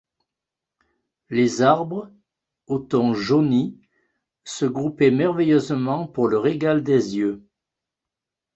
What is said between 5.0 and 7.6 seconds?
merveilleusement pour le régal des yeux